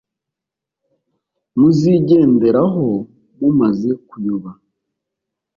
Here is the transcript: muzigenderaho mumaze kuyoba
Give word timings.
muzigenderaho 1.59 2.85
mumaze 3.39 3.91
kuyoba 4.07 4.51